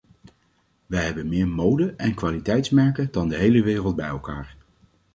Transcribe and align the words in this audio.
Wij 0.85 1.05
hebben 1.05 1.27
meer 1.29 1.47
mode- 1.47 1.93
en 1.97 2.13
kwaliteitsmerken 2.13 3.11
dan 3.11 3.29
de 3.29 3.35
hele 3.37 3.63
wereld 3.63 3.95
bij 3.95 4.07
elkaar. 4.07 4.57